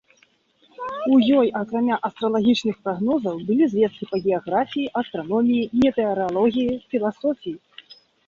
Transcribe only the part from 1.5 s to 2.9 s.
акрамя астралагічных